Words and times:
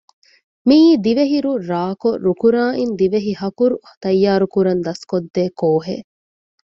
މިއީ 0.67 0.91
ދިވެހި 1.03 1.37
ރުއް 1.45 1.65
ރާކޮށް 1.71 2.17
ރުކުރާއިން 2.25 2.93
ދިވެހިހަކުރު 2.99 3.75
ތައްޔާރުކުރަން 4.03 4.81
ދަސްކޮށްދޭ 4.85 5.43
ކޯހެއް 5.59 6.07